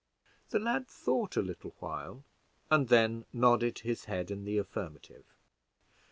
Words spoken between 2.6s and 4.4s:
and then nodded his head